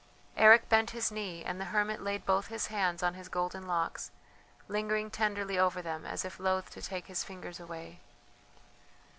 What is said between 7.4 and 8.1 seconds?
away.